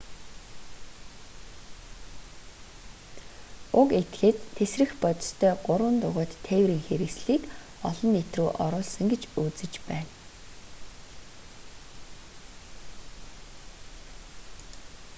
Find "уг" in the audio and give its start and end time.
3.79-3.89